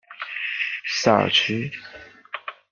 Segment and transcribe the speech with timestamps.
[0.87, 1.71] 萨尔屈。